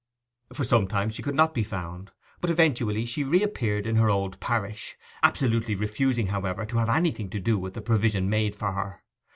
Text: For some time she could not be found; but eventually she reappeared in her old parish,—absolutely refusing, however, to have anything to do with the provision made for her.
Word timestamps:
For 0.53 0.63
some 0.63 0.87
time 0.87 1.11
she 1.11 1.21
could 1.21 1.35
not 1.35 1.53
be 1.53 1.61
found; 1.61 2.09
but 2.39 2.49
eventually 2.49 3.05
she 3.05 3.23
reappeared 3.23 3.85
in 3.85 3.97
her 3.97 4.09
old 4.09 4.39
parish,—absolutely 4.39 5.75
refusing, 5.75 6.25
however, 6.25 6.65
to 6.65 6.77
have 6.79 6.89
anything 6.89 7.29
to 7.29 7.39
do 7.39 7.59
with 7.59 7.75
the 7.75 7.83
provision 7.83 8.27
made 8.27 8.55
for 8.55 8.71
her. 8.71 9.03